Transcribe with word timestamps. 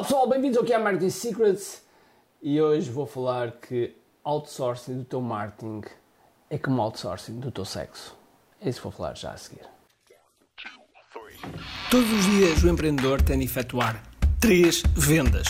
Olá 0.00 0.06
pessoal, 0.06 0.26
bem-vindos 0.26 0.56
ao 0.56 0.64
que 0.64 0.72
é 0.72 0.78
Marketing 0.78 1.10
Secrets 1.10 1.82
e 2.40 2.58
hoje 2.58 2.90
vou 2.90 3.04
falar 3.04 3.52
que 3.60 3.94
outsourcing 4.24 4.96
do 4.96 5.04
teu 5.04 5.20
marketing 5.20 5.82
é 6.48 6.56
como 6.56 6.80
outsourcing 6.80 7.38
do 7.38 7.50
teu 7.50 7.66
sexo. 7.66 8.16
É 8.62 8.70
isso 8.70 8.78
que 8.78 8.84
vou 8.84 8.92
falar 8.92 9.14
já 9.14 9.32
a 9.32 9.36
seguir. 9.36 9.60
Todos 11.90 12.10
os 12.10 12.24
dias 12.24 12.64
o 12.64 12.68
empreendedor 12.70 13.20
tem 13.20 13.40
de 13.40 13.44
efetuar 13.44 14.02
três 14.40 14.82
vendas: 14.96 15.46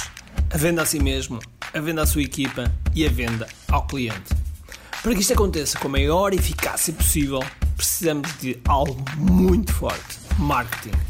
a 0.52 0.56
venda 0.56 0.82
a 0.82 0.84
si 0.84 0.98
mesmo, 0.98 1.38
a 1.72 1.80
venda 1.80 2.02
à 2.02 2.06
sua 2.06 2.22
equipa 2.22 2.64
e 2.92 3.06
a 3.06 3.08
venda 3.08 3.46
ao 3.70 3.86
cliente. 3.86 4.34
Para 5.00 5.14
que 5.14 5.20
isto 5.20 5.32
aconteça 5.32 5.78
com 5.78 5.86
a 5.86 5.92
maior 5.92 6.34
eficácia 6.34 6.92
possível, 6.92 7.38
precisamos 7.76 8.36
de 8.40 8.60
algo 8.66 8.96
muito 9.16 9.72
forte: 9.72 10.18
marketing. 10.40 11.09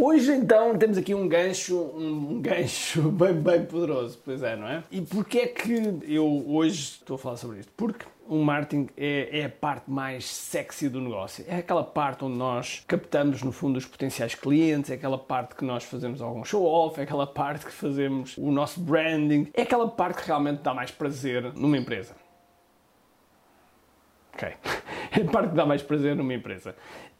Hoje 0.00 0.32
então 0.32 0.78
temos 0.78 0.96
aqui 0.96 1.12
um 1.12 1.26
gancho, 1.26 1.76
um 1.76 2.40
gancho 2.40 3.10
bem, 3.10 3.34
bem 3.34 3.66
poderoso, 3.66 4.16
pois 4.24 4.44
é, 4.44 4.54
não 4.54 4.68
é? 4.68 4.84
E 4.92 5.00
porquê 5.00 5.38
é 5.38 5.46
que 5.48 5.98
eu 6.06 6.24
hoje 6.46 6.98
estou 7.00 7.16
a 7.16 7.18
falar 7.18 7.36
sobre 7.36 7.58
isto? 7.58 7.72
Porque 7.76 8.06
o 8.28 8.36
marketing 8.36 8.88
é, 8.96 9.40
é, 9.40 9.44
a 9.46 9.48
parte 9.48 9.90
mais 9.90 10.24
sexy 10.24 10.88
do 10.88 11.00
negócio. 11.00 11.44
É 11.48 11.56
aquela 11.56 11.82
parte 11.82 12.24
onde 12.24 12.36
nós 12.36 12.84
captamos, 12.86 13.42
no 13.42 13.50
fundo, 13.50 13.76
os 13.76 13.86
potenciais 13.86 14.36
clientes, 14.36 14.88
é 14.92 14.94
aquela 14.94 15.18
parte 15.18 15.56
que 15.56 15.64
nós 15.64 15.82
fazemos 15.82 16.22
algum 16.22 16.44
show-off, 16.44 17.00
é 17.00 17.02
aquela 17.02 17.26
parte 17.26 17.66
que 17.66 17.72
fazemos 17.72 18.36
o 18.38 18.52
nosso 18.52 18.78
branding, 18.78 19.48
é 19.52 19.62
aquela 19.62 19.88
parte 19.88 20.22
que 20.22 20.28
realmente 20.28 20.62
dá 20.62 20.72
mais 20.72 20.92
prazer 20.92 21.52
numa 21.54 21.76
empresa. 21.76 22.14
Ok. 24.32 24.48
É 25.10 25.22
a 25.22 25.24
parte 25.24 25.48
que 25.48 25.56
dá 25.56 25.64
mais 25.64 25.82
prazer 25.82 26.14
numa 26.14 26.34
empresa. 26.34 26.76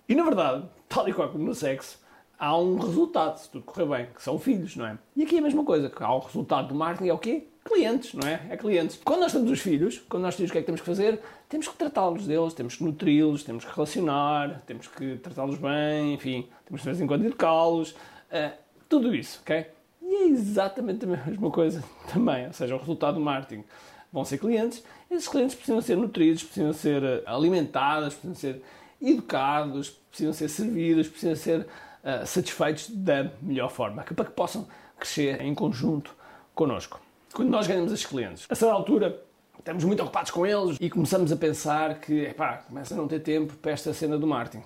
E 0.06 0.14
na 0.14 0.22
verdade, 0.22 0.69
tal 0.91 1.08
e 1.08 1.12
qual 1.12 1.31
como 1.31 1.42
no 1.42 1.55
sexo, 1.55 1.98
há 2.39 2.56
um 2.56 2.78
resultado, 2.78 3.36
se 3.39 3.50
tudo 3.50 3.64
correr 3.64 3.86
bem, 3.86 4.06
que 4.14 4.22
são 4.22 4.39
filhos, 4.39 4.77
não 4.77 4.86
é? 4.86 4.98
E 5.17 5.25
aqui 5.25 5.36
é 5.36 5.39
a 5.41 5.42
mesma 5.42 5.64
coisa, 5.64 5.91
que 5.91 6.03
há 6.03 6.12
o 6.12 6.20
resultado 6.20 6.69
do 6.69 6.75
marketing 6.75 7.08
é 7.08 7.12
o 7.12 7.19
quê? 7.19 7.48
Clientes, 7.64 8.14
não 8.14 8.27
é? 8.27 8.41
É 8.48 8.56
clientes. 8.56 8.98
Quando 9.05 9.20
nós 9.20 9.33
temos 9.33 9.50
os 9.50 9.61
filhos, 9.61 9.98
quando 10.08 10.22
nós 10.22 10.36
temos 10.36 10.50
o 10.50 10.53
que 10.53 10.59
é 10.59 10.61
que 10.62 10.66
temos 10.66 10.81
que 10.81 10.86
fazer? 10.86 11.20
Temos 11.48 11.69
que 11.69 11.77
tratá-los 11.77 12.27
deles, 12.27 12.55
temos 12.55 12.77
que 12.77 12.84
nutri-los, 12.84 13.42
temos 13.42 13.64
que 13.64 13.75
relacionar, 13.75 14.62
temos 14.66 14.86
que 14.86 15.16
tratá-los 15.16 15.59
bem, 15.59 16.14
enfim, 16.14 16.48
temos 16.64 16.81
de 16.81 16.86
vez 16.86 17.00
em 17.00 17.06
quando 17.06 17.27
educá-los, 17.27 17.91
uh, 17.91 18.53
tudo 18.89 19.14
isso, 19.14 19.41
ok? 19.42 19.66
E 20.00 20.14
é 20.14 20.27
exatamente 20.28 21.05
a 21.05 21.09
mesma 21.09 21.50
coisa 21.50 21.84
também, 22.11 22.47
ou 22.47 22.53
seja, 22.53 22.75
o 22.75 22.78
resultado 22.78 23.16
do 23.16 23.20
marketing 23.20 23.64
vão 24.11 24.25
ser 24.25 24.39
clientes, 24.39 24.83
esses 25.11 25.28
clientes 25.28 25.55
precisam 25.55 25.83
ser 25.83 25.97
nutridos, 25.97 26.42
precisam 26.42 26.72
ser 26.72 27.22
alimentados, 27.27 28.14
precisam 28.14 28.34
ser 28.34 28.62
educados, 29.00 29.91
precisam 29.91 30.33
ser 30.33 30.48
servidos, 30.48 31.09
precisam 31.09 31.36
ser 31.36 31.66
uh, 32.02 32.27
satisfeitos 32.27 32.91
da 32.91 33.30
melhor 33.41 33.70
forma, 33.70 34.02
para 34.02 34.24
que 34.24 34.32
possam 34.32 34.66
crescer 34.98 35.41
em 35.41 35.54
conjunto 35.54 36.14
connosco. 36.54 37.00
Quando 37.32 37.50
nós 37.50 37.66
ganhamos 37.66 37.92
esses 37.92 38.06
clientes, 38.06 38.46
a 38.48 38.54
certa 38.54 38.74
altura 38.74 39.22
estamos 39.58 39.84
muito 39.84 40.02
ocupados 40.02 40.30
com 40.30 40.46
eles 40.46 40.76
e 40.80 40.88
começamos 40.88 41.30
a 41.30 41.36
pensar 41.36 42.00
que, 42.00 42.24
epá, 42.24 42.58
começa 42.69 42.94
a 42.94 42.96
não 42.96 43.06
ter 43.06 43.20
tempo 43.20 43.54
para 43.54 43.72
esta 43.72 43.92
cena 43.92 44.19
do 44.19 44.26
marketing? 44.26 44.64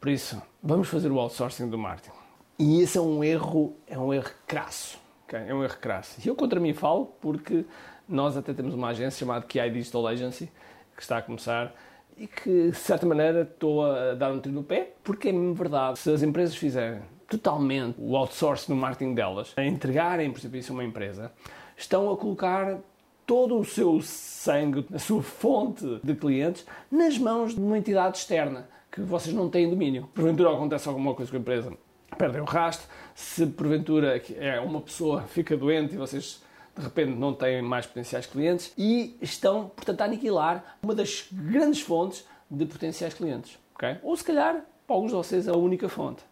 Por 0.00 0.08
isso, 0.08 0.40
vamos 0.62 0.88
fazer 0.88 1.10
o 1.10 1.18
outsourcing 1.18 1.68
do 1.68 1.78
marketing. 1.78 2.14
E 2.58 2.80
esse 2.80 2.96
é 2.96 3.00
um 3.00 3.24
erro, 3.24 3.76
é 3.86 3.98
um 3.98 4.14
erro 4.14 4.30
crasso, 4.46 4.98
ok? 5.24 5.38
É 5.38 5.54
um 5.54 5.64
erro 5.64 5.76
crasso. 5.80 6.20
E 6.24 6.28
eu 6.28 6.36
contra 6.36 6.60
mim 6.60 6.72
falo 6.72 7.06
porque 7.20 7.64
nós 8.08 8.36
até 8.36 8.52
temos 8.52 8.74
uma 8.74 8.88
agência 8.88 9.18
chamada 9.18 9.44
QI 9.44 9.70
Digital 9.70 10.06
Agency, 10.06 10.50
que 10.94 11.02
está 11.02 11.18
a 11.18 11.22
começar 11.22 11.74
e 12.16 12.26
que, 12.26 12.70
de 12.70 12.76
certa 12.76 13.06
maneira, 13.06 13.42
estou 13.42 13.84
a 13.84 14.14
dar 14.14 14.32
um 14.32 14.40
tiro 14.40 14.54
no 14.54 14.62
pé, 14.62 14.94
porque 15.02 15.28
é 15.28 15.32
mesmo 15.32 15.54
verdade. 15.54 15.98
Se 15.98 16.10
as 16.10 16.22
empresas 16.22 16.54
fizerem 16.54 17.02
totalmente 17.28 17.96
o 17.98 18.16
outsourcing 18.16 18.72
no 18.72 18.78
marketing 18.78 19.14
delas, 19.14 19.52
a 19.56 19.64
entregarem, 19.64 20.30
por 20.30 20.38
exemplo, 20.38 20.58
isso 20.58 20.72
a 20.72 20.74
uma 20.74 20.84
empresa, 20.84 21.32
estão 21.76 22.10
a 22.12 22.16
colocar 22.16 22.78
todo 23.26 23.58
o 23.58 23.64
seu 23.64 24.00
sangue, 24.02 24.86
a 24.92 24.98
sua 24.98 25.22
fonte 25.22 26.00
de 26.02 26.14
clientes, 26.14 26.66
nas 26.90 27.18
mãos 27.18 27.54
de 27.54 27.60
uma 27.60 27.78
entidade 27.78 28.18
externa 28.18 28.68
que 28.92 29.00
vocês 29.00 29.34
não 29.34 29.48
têm 29.48 29.68
domínio. 29.68 30.08
Porventura 30.14 30.52
acontece 30.52 30.88
alguma 30.88 31.14
coisa 31.14 31.30
com 31.30 31.36
a 31.36 31.40
empresa, 31.40 31.72
perdem 32.16 32.40
o 32.40 32.44
rastro. 32.44 32.88
Se 33.14 33.46
porventura 33.46 34.22
é 34.38 34.60
uma 34.60 34.80
pessoa 34.80 35.22
fica 35.22 35.56
doente 35.56 35.94
e 35.94 35.96
vocês 35.96 36.42
de 36.76 36.82
repente 36.82 37.12
não 37.12 37.32
têm 37.32 37.62
mais 37.62 37.86
potenciais 37.86 38.26
clientes 38.26 38.72
e 38.76 39.16
estão, 39.20 39.68
portanto, 39.68 40.00
a 40.00 40.04
aniquilar 40.04 40.76
uma 40.82 40.94
das 40.94 41.28
grandes 41.30 41.80
fontes 41.80 42.26
de 42.50 42.66
potenciais 42.66 43.14
clientes. 43.14 43.58
Okay? 43.74 43.98
Ou 44.02 44.16
se 44.16 44.24
calhar, 44.24 44.64
para 44.86 44.96
alguns 44.96 45.10
de 45.10 45.16
vocês, 45.16 45.48
a 45.48 45.56
única 45.56 45.88
fonte. 45.88 46.22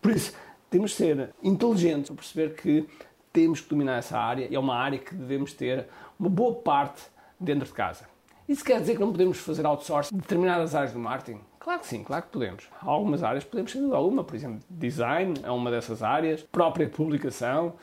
Por 0.00 0.10
isso, 0.10 0.34
temos 0.68 0.90
de 0.92 0.96
ser 0.96 1.34
inteligentes 1.42 2.10
para 2.10 2.16
perceber 2.16 2.54
que 2.54 2.88
temos 3.32 3.60
que 3.60 3.68
dominar 3.68 3.98
essa 3.98 4.18
área 4.18 4.46
e 4.50 4.54
é 4.54 4.58
uma 4.58 4.74
área 4.74 4.98
que 4.98 5.14
devemos 5.14 5.52
ter 5.52 5.86
uma 6.18 6.28
boa 6.28 6.54
parte 6.54 7.02
dentro 7.38 7.66
de 7.66 7.72
casa. 7.72 8.06
Isso 8.48 8.64
quer 8.64 8.80
dizer 8.80 8.94
que 8.94 9.00
não 9.00 9.12
podemos 9.12 9.38
fazer 9.38 9.64
outsourcing 9.64 10.14
de 10.14 10.20
determinadas 10.20 10.74
áreas 10.74 10.92
do 10.92 10.98
marketing? 10.98 11.40
Claro 11.58 11.80
que 11.80 11.86
sim, 11.86 12.02
claro 12.02 12.24
que 12.24 12.30
podemos. 12.30 12.68
Há 12.80 12.90
algumas 12.90 13.22
áreas 13.22 13.44
podemos, 13.44 13.70
sem 13.70 13.80
dúvida 13.80 13.96
alguma, 13.96 14.24
por 14.24 14.34
exemplo, 14.34 14.60
design 14.68 15.34
é 15.42 15.50
uma 15.50 15.70
dessas 15.70 16.02
áreas, 16.02 16.42
própria 16.42 16.88
publicação, 16.88 17.74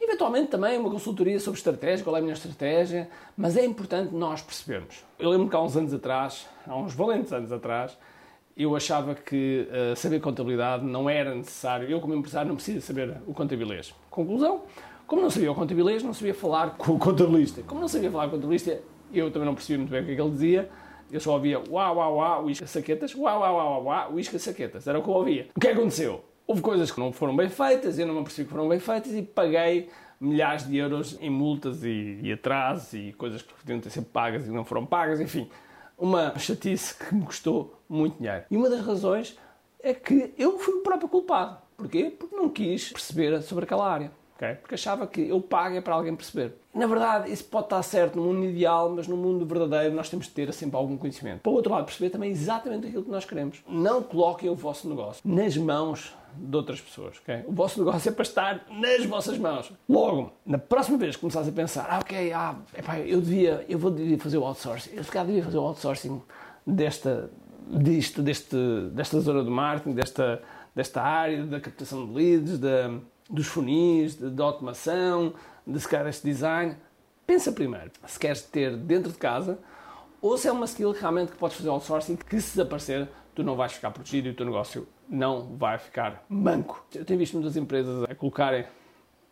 Eventualmente 0.00 0.48
também 0.48 0.78
uma 0.78 0.90
consultoria 0.90 1.38
sobre 1.40 1.58
estratégia, 1.58 2.04
qual 2.04 2.16
é 2.16 2.18
a 2.18 2.22
minha 2.22 2.34
estratégia, 2.34 3.08
mas 3.36 3.56
é 3.56 3.64
importante 3.64 4.14
nós 4.14 4.42
percebermos. 4.42 5.04
Eu 5.18 5.30
lembro 5.30 5.48
que 5.48 5.56
há 5.56 5.62
uns 5.62 5.76
anos 5.76 5.92
atrás, 5.92 6.46
há 6.66 6.76
uns 6.76 6.94
valentes 6.94 7.32
anos 7.32 7.50
atrás, 7.50 7.96
eu 8.56 8.74
achava 8.74 9.14
que 9.14 9.68
uh, 9.68 9.94
saber 9.96 10.20
contabilidade 10.20 10.84
não 10.84 11.10
era 11.10 11.34
necessário. 11.34 11.88
Eu, 11.90 12.00
como 12.00 12.14
empresário, 12.14 12.48
não 12.48 12.56
preciso 12.56 12.80
saber 12.80 13.16
o 13.26 13.34
contabilês. 13.34 13.94
Conclusão, 14.08 14.62
como 15.06 15.20
não 15.20 15.30
sabia 15.30 15.52
o 15.52 15.54
contabilês, 15.54 16.02
não 16.02 16.14
sabia 16.14 16.34
falar 16.34 16.76
com 16.76 16.92
o 16.92 16.98
contabilista. 16.98 17.62
Como 17.62 17.80
não 17.80 17.88
sabia 17.88 18.10
falar 18.10 18.24
com 18.24 18.30
o 18.30 18.32
contabilista, 18.36 18.80
eu 19.12 19.30
também 19.30 19.46
não 19.46 19.54
percebia 19.54 19.78
muito 19.78 19.90
bem 19.90 20.00
o 20.02 20.04
que, 20.06 20.12
é 20.12 20.14
que 20.14 20.20
ele 20.20 20.30
dizia. 20.30 20.70
Eu 21.12 21.20
só 21.20 21.34
ouvia 21.34 21.62
uau, 21.70 21.96
uau, 21.96 22.16
uau, 22.16 22.44
uísca 22.46 22.66
saquetas, 22.66 23.14
uau, 23.14 23.40
uau, 23.40 23.54
uau, 23.54 23.84
uau, 23.84 24.22
saquetas. 24.38 24.86
Era 24.86 24.98
o 24.98 25.02
que 25.02 25.08
eu 25.08 25.14
ouvia. 25.14 25.48
O 25.54 25.60
que 25.60 25.68
aconteceu? 25.68 26.24
Houve 26.46 26.62
coisas 26.62 26.90
que 26.90 27.00
não 27.00 27.12
foram 27.12 27.34
bem 27.34 27.48
feitas, 27.48 27.98
eu 27.98 28.06
não 28.06 28.14
me 28.14 28.22
percebi 28.22 28.46
que 28.46 28.52
foram 28.52 28.68
bem 28.68 28.78
feitas 28.78 29.12
e 29.12 29.22
paguei 29.22 29.88
milhares 30.20 30.66
de 30.66 30.76
euros 30.76 31.18
em 31.20 31.28
multas 31.28 31.82
e, 31.82 32.20
e 32.22 32.32
atrasos 32.32 32.94
e 32.94 33.12
coisas 33.12 33.42
que 33.42 33.52
podiam 33.52 33.80
ter 33.80 33.90
sido 33.90 34.06
pagas 34.06 34.46
e 34.46 34.50
não 34.50 34.64
foram 34.64 34.86
pagas, 34.86 35.20
enfim, 35.20 35.48
uma 35.98 36.38
chatice 36.38 36.96
que 36.96 37.14
me 37.14 37.24
custou 37.24 37.80
muito 37.88 38.18
dinheiro. 38.18 38.44
E 38.50 38.56
uma 38.56 38.70
das 38.70 38.84
razões 38.84 39.36
é 39.80 39.92
que 39.92 40.32
eu 40.38 40.58
fui 40.58 40.74
o 40.74 40.82
próprio 40.82 41.08
culpado. 41.08 41.58
Porquê? 41.76 42.10
Porque 42.16 42.34
não 42.34 42.48
quis 42.48 42.92
perceber 42.92 43.42
sobre 43.42 43.64
aquela 43.64 43.90
área. 43.90 44.10
Okay? 44.36 44.54
Porque 44.56 44.74
achava 44.74 45.06
que 45.06 45.28
eu 45.28 45.40
pago 45.40 45.76
é 45.76 45.80
para 45.80 45.94
alguém 45.94 46.14
perceber. 46.14 46.54
Na 46.74 46.86
verdade, 46.86 47.32
isso 47.32 47.44
pode 47.44 47.66
estar 47.66 47.82
certo 47.82 48.16
no 48.16 48.24
mundo 48.24 48.44
ideal, 48.44 48.92
mas 48.94 49.08
no 49.08 49.16
mundo 49.16 49.46
verdadeiro 49.46 49.94
nós 49.94 50.10
temos 50.10 50.26
de 50.26 50.32
ter 50.32 50.52
sempre 50.52 50.76
algum 50.76 50.96
conhecimento. 50.98 51.40
Para 51.40 51.50
o 51.50 51.54
outro 51.54 51.72
lado, 51.72 51.86
perceber 51.86 52.10
também 52.10 52.30
exatamente 52.30 52.86
aquilo 52.86 53.02
que 53.02 53.10
nós 53.10 53.24
queremos. 53.24 53.62
Não 53.66 54.02
coloquem 54.02 54.50
o 54.50 54.54
vosso 54.54 54.88
negócio 54.88 55.22
nas 55.24 55.56
mãos 55.56 56.14
de 56.34 56.54
outras 56.54 56.78
pessoas. 56.80 57.18
Okay? 57.18 57.44
O 57.46 57.52
vosso 57.52 57.82
negócio 57.82 58.10
é 58.10 58.12
para 58.12 58.22
estar 58.22 58.66
nas 58.70 59.06
vossas 59.06 59.38
mãos. 59.38 59.72
Logo, 59.88 60.32
na 60.44 60.58
próxima 60.58 60.98
vez 60.98 61.16
que 61.16 61.20
começares 61.22 61.48
a 61.48 61.52
pensar, 61.52 61.86
ah, 61.88 61.98
ok, 62.00 62.32
ah, 62.34 62.56
epá, 62.76 62.98
eu 62.98 63.22
devia, 63.22 63.64
eu 63.66 63.78
vou 63.78 63.90
devia 63.90 64.18
fazer 64.18 64.36
o 64.36 64.44
outsourcing, 64.44 64.90
eu 64.94 65.02
se 65.02 65.10
calhar 65.10 65.26
devia 65.26 65.42
fazer 65.42 65.56
o 65.56 65.62
outsourcing 65.62 66.20
desta, 66.66 67.30
disto, 67.66 68.22
deste, 68.22 68.56
desta 68.92 69.18
zona 69.20 69.42
do 69.42 69.50
marketing, 69.50 69.94
desta, 69.94 70.42
desta 70.74 71.00
área 71.00 71.46
da 71.46 71.58
captação 71.58 72.06
de 72.06 72.12
leads, 72.12 72.58
da 72.58 73.00
dos 73.28 73.46
funis, 73.46 74.16
da 74.16 74.44
automação, 74.44 75.34
de 75.66 75.80
se 75.80 75.88
calhar 75.88 76.06
este 76.06 76.24
design. 76.24 76.76
Pensa 77.26 77.50
primeiro 77.50 77.90
se 78.06 78.18
queres 78.18 78.42
ter 78.42 78.76
dentro 78.76 79.10
de 79.10 79.18
casa 79.18 79.58
ou 80.20 80.38
se 80.38 80.48
é 80.48 80.52
uma 80.52 80.64
skill 80.64 80.92
realmente 80.92 81.32
que 81.32 81.38
podes 81.38 81.56
fazer 81.56 81.68
outsourcing 81.68 82.16
que 82.16 82.40
se 82.40 82.56
desaparecer 82.56 83.08
tu 83.34 83.42
não 83.42 83.54
vais 83.54 83.72
ficar 83.72 83.90
protegido 83.90 84.28
e 84.28 84.30
o 84.30 84.34
teu 84.34 84.46
negócio 84.46 84.88
não 85.08 85.56
vai 85.56 85.78
ficar 85.78 86.24
manco. 86.28 86.84
Eu 86.94 87.04
tenho 87.04 87.18
visto 87.18 87.34
muitas 87.34 87.56
empresas 87.56 88.04
a 88.04 88.14
colocarem 88.14 88.64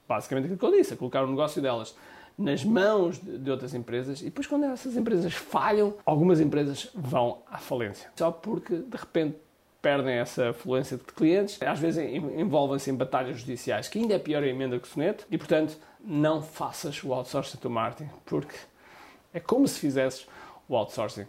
basicamente 0.06 0.44
aquilo 0.44 0.58
que 0.58 0.64
eu 0.66 0.72
disse, 0.72 0.94
a 0.94 0.96
colocar 0.96 1.24
o 1.24 1.26
negócio 1.26 1.62
delas 1.62 1.96
nas 2.36 2.64
mãos 2.64 3.18
de 3.18 3.50
outras 3.50 3.74
empresas 3.74 4.20
e 4.20 4.24
depois 4.24 4.46
quando 4.46 4.64
essas 4.64 4.96
empresas 4.96 5.32
falham, 5.32 5.94
algumas 6.04 6.40
empresas 6.40 6.90
vão 6.94 7.42
à 7.50 7.58
falência. 7.58 8.10
Só 8.16 8.30
porque 8.30 8.76
de 8.76 8.96
repente 8.96 9.36
perdem 9.84 10.14
essa 10.14 10.54
fluência 10.54 10.96
de 10.96 11.04
clientes, 11.04 11.60
às 11.60 11.78
vezes 11.78 12.02
envolvem-se 12.02 12.90
em 12.90 12.94
batalhas 12.94 13.40
judiciais, 13.40 13.86
que 13.86 13.98
ainda 13.98 14.14
é 14.14 14.18
pior 14.18 14.42
a 14.42 14.46
emenda 14.46 14.78
que 14.78 14.88
o 14.88 14.90
soneto, 14.90 15.26
e 15.30 15.36
portanto 15.36 15.76
não 16.02 16.40
faças 16.40 17.04
o 17.04 17.12
outsourcing 17.12 17.58
do 17.60 17.68
marketing, 17.68 18.08
porque 18.24 18.56
é 19.34 19.40
como 19.40 19.68
se 19.68 19.78
fizesses 19.78 20.26
o 20.66 20.74
outsourcing 20.74 21.26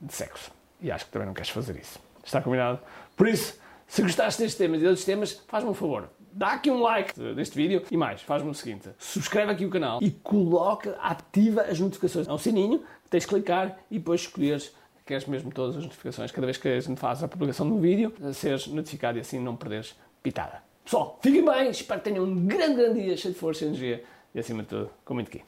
de 0.00 0.14
sexo. 0.14 0.52
E 0.80 0.88
acho 0.88 1.06
que 1.06 1.10
também 1.10 1.26
não 1.26 1.34
queres 1.34 1.50
fazer 1.50 1.76
isso. 1.76 1.98
Está 2.24 2.40
combinado? 2.40 2.78
Por 3.16 3.26
isso, 3.26 3.58
se 3.88 4.02
gostaste 4.02 4.40
deste 4.40 4.56
tema 4.56 4.76
e 4.76 4.78
de 4.78 4.86
outros 4.86 5.04
temas, 5.04 5.42
faz-me 5.48 5.70
um 5.70 5.74
favor. 5.74 6.08
Dá 6.30 6.52
aqui 6.52 6.70
um 6.70 6.82
like 6.82 7.18
neste 7.18 7.56
vídeo 7.56 7.82
e 7.90 7.96
mais, 7.96 8.22
faz-me 8.22 8.50
o 8.50 8.54
seguinte: 8.54 8.88
subscreve 8.98 9.50
aqui 9.50 9.64
o 9.64 9.70
canal 9.70 9.98
e 10.00 10.12
coloca, 10.12 10.96
ativa 11.00 11.62
as 11.62 11.80
notificações. 11.80 12.28
É 12.28 12.32
um 12.32 12.38
sininho, 12.38 12.84
tens 13.10 13.24
de 13.24 13.28
clicar 13.30 13.78
e 13.90 13.98
depois 13.98 14.20
escolheres 14.20 14.72
queres 15.06 15.26
mesmo 15.26 15.50
todas 15.52 15.76
as 15.76 15.84
notificações, 15.84 16.30
cada 16.32 16.46
vez 16.46 16.56
que 16.58 16.68
a 16.68 16.80
gente 16.80 16.98
faz 16.98 17.22
a 17.22 17.28
publicação 17.28 17.66
um 17.66 17.80
vídeo, 17.80 18.12
seres 18.34 18.66
notificado 18.66 19.18
e 19.18 19.20
assim 19.20 19.38
não 19.38 19.56
perderes 19.56 19.94
pitada. 20.22 20.62
Pessoal, 20.84 21.18
fiquem 21.22 21.44
bem, 21.44 21.70
espero 21.70 22.00
que 22.00 22.10
tenham 22.10 22.24
um 22.24 22.46
grande, 22.46 22.74
grande 22.74 23.02
dia 23.02 23.16
cheio 23.16 23.32
de 23.32 23.40
força 23.40 23.64
e 23.64 23.68
energia 23.68 24.04
e 24.34 24.38
acima 24.38 24.62
de 24.62 24.68
tudo, 24.68 24.90
com 25.04 25.14
muito 25.14 25.28
aqui. 25.28 25.42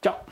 Tchau! 0.00 0.24